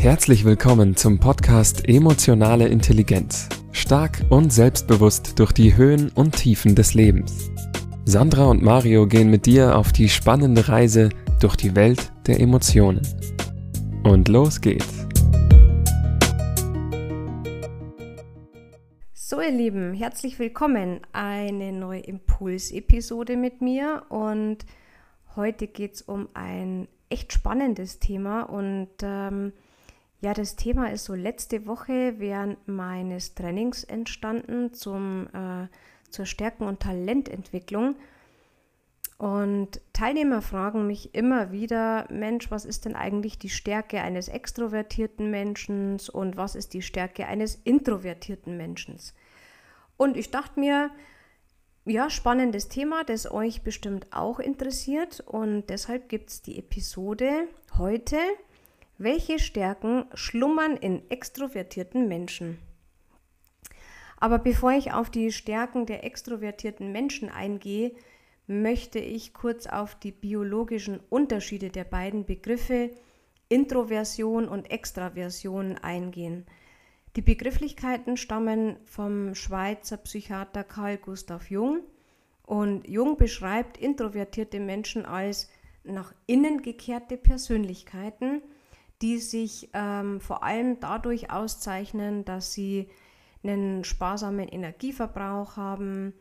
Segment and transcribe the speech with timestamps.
[0.00, 3.50] Herzlich willkommen zum Podcast Emotionale Intelligenz.
[3.70, 7.50] Stark und selbstbewusst durch die Höhen und Tiefen des Lebens.
[8.06, 13.02] Sandra und Mario gehen mit dir auf die spannende Reise durch die Welt der Emotionen.
[14.02, 15.06] Und los geht's.
[19.12, 21.02] So ihr Lieben, herzlich willkommen.
[21.12, 24.64] Eine neue Impulsepisode mit mir und
[25.36, 29.52] heute geht es um ein echt spannendes Thema und ähm,
[30.20, 35.68] ja, das Thema ist so letzte Woche während meines Trainings entstanden zum, äh,
[36.10, 37.96] zur Stärken- und Talententwicklung.
[39.16, 45.30] Und Teilnehmer fragen mich immer wieder, Mensch, was ist denn eigentlich die Stärke eines extrovertierten
[45.30, 48.98] Menschen und was ist die Stärke eines introvertierten Menschen?
[49.98, 50.90] Und ich dachte mir,
[51.84, 55.20] ja, spannendes Thema, das euch bestimmt auch interessiert.
[55.20, 58.16] Und deshalb gibt es die Episode heute,
[59.00, 62.58] welche Stärken schlummern in extrovertierten Menschen?
[64.18, 67.92] Aber bevor ich auf die Stärken der extrovertierten Menschen eingehe,
[68.46, 72.90] möchte ich kurz auf die biologischen Unterschiede der beiden Begriffe
[73.48, 76.44] Introversion und Extraversion eingehen.
[77.16, 81.80] Die Begrifflichkeiten stammen vom Schweizer Psychiater Carl Gustav Jung
[82.44, 85.48] und Jung beschreibt introvertierte Menschen als
[85.84, 88.42] nach innen gekehrte Persönlichkeiten,
[89.02, 92.88] die sich ähm, vor allem dadurch auszeichnen, dass sie
[93.42, 96.12] einen sparsamen Energieverbrauch haben,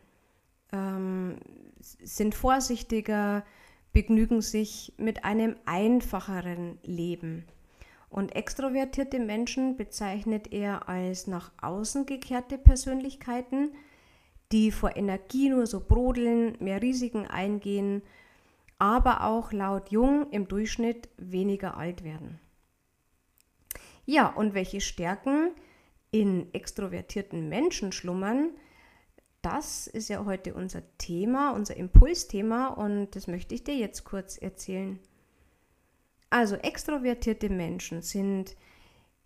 [0.71, 1.38] ähm,
[1.80, 3.44] sind vorsichtiger,
[3.91, 7.45] begnügen sich mit einem einfacheren Leben.
[8.09, 13.71] Und extrovertierte Menschen bezeichnet er als nach außen gekehrte Persönlichkeiten,
[14.52, 18.02] die vor Energie nur so brodeln, mehr Risiken eingehen,
[18.80, 22.39] aber auch laut Jung im Durchschnitt weniger alt werden.
[24.05, 25.52] Ja, und welche Stärken
[26.11, 28.52] in extrovertierten Menschen schlummern,
[29.42, 34.37] das ist ja heute unser Thema, unser Impulsthema und das möchte ich dir jetzt kurz
[34.37, 34.99] erzählen.
[36.30, 38.55] Also extrovertierte Menschen sind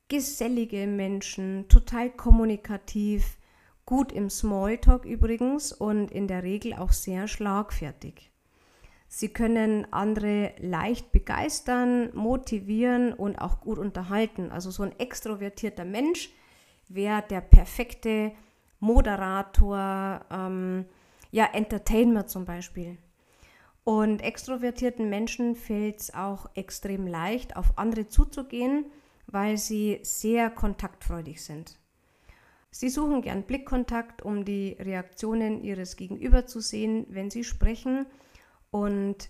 [0.08, 3.38] gesellige Menschen, total kommunikativ,
[3.86, 8.33] gut im Smalltalk übrigens und in der Regel auch sehr schlagfertig.
[9.16, 14.50] Sie können andere leicht begeistern, motivieren und auch gut unterhalten.
[14.50, 16.32] Also so ein extrovertierter Mensch
[16.90, 18.32] wäre der perfekte
[18.80, 20.86] Moderator, ähm,
[21.30, 22.98] ja, Entertainer zum Beispiel.
[23.84, 28.88] Und extrovertierten Menschen fällt es auch extrem leicht, auf andere zuzugehen,
[29.28, 31.78] weil sie sehr kontaktfreudig sind.
[32.72, 38.08] Sie suchen gern Blickkontakt, um die Reaktionen ihres Gegenüber zu sehen, wenn sie sprechen.
[38.74, 39.30] Und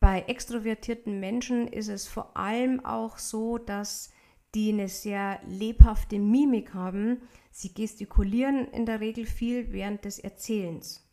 [0.00, 4.10] bei extrovertierten Menschen ist es vor allem auch so, dass
[4.56, 7.22] die eine sehr lebhafte Mimik haben.
[7.52, 11.08] Sie gestikulieren in der Regel viel während des Erzählens.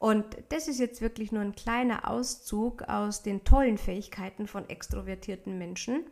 [0.00, 5.56] Und das ist jetzt wirklich nur ein kleiner Auszug aus den tollen Fähigkeiten von extrovertierten
[5.58, 6.06] Menschen.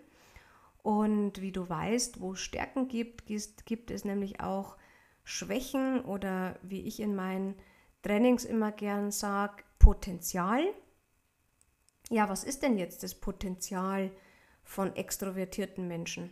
[0.84, 3.26] Und wie du weißt, wo es Stärken gibt,
[3.66, 4.76] gibt es nämlich auch
[5.24, 7.56] Schwächen oder wie ich in meinen
[8.02, 10.64] Trainings immer gern sage, Potenzial.
[12.08, 14.10] Ja, was ist denn jetzt das Potenzial
[14.62, 16.30] von extrovertierten Menschen?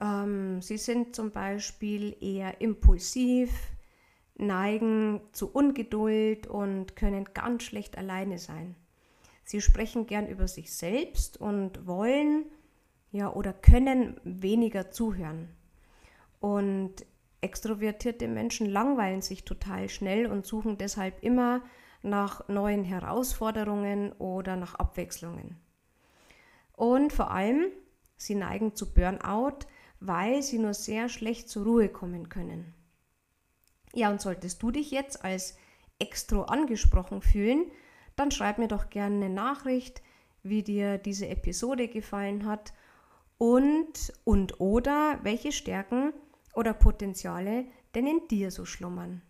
[0.00, 3.50] Ähm, sie sind zum Beispiel eher impulsiv,
[4.36, 8.74] neigen zu Ungeduld und können ganz schlecht alleine sein.
[9.44, 12.46] Sie sprechen gern über sich selbst und wollen
[13.10, 15.50] ja oder können weniger zuhören.
[16.40, 17.04] Und
[17.42, 21.62] extrovertierte Menschen langweilen sich total schnell und suchen deshalb immer
[22.02, 25.56] nach neuen Herausforderungen oder nach Abwechslungen.
[26.74, 27.66] Und vor allem,
[28.16, 29.66] sie neigen zu Burnout,
[30.00, 32.74] weil sie nur sehr schlecht zur Ruhe kommen können.
[33.94, 35.56] Ja, und solltest du dich jetzt als
[35.98, 37.70] Extro angesprochen fühlen,
[38.16, 40.02] dann schreib mir doch gerne eine Nachricht,
[40.42, 42.72] wie dir diese Episode gefallen hat
[43.38, 46.12] und und oder welche Stärken
[46.52, 47.64] oder Potenziale
[47.94, 49.22] denn in dir so schlummern.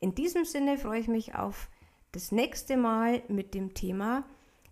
[0.00, 1.68] In diesem Sinne freue ich mich auf
[2.12, 4.24] das nächste Mal mit dem Thema,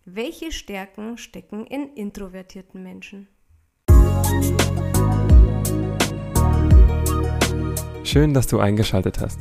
[0.05, 3.29] welche Stärken stecken in introvertierten Menschen.
[8.05, 9.39] Schön, dass du eingeschaltet hast.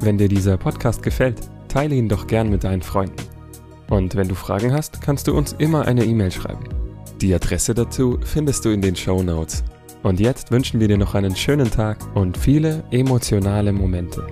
[0.00, 3.16] Wenn dir dieser Podcast gefällt, teile ihn doch gern mit deinen Freunden.
[3.88, 6.64] Und wenn du Fragen hast, kannst du uns immer eine E-Mail schreiben.
[7.20, 9.64] Die Adresse dazu findest du in den Show Notes.
[10.02, 14.26] Und jetzt wünschen wir dir noch einen schönen Tag und viele emotionale Momente.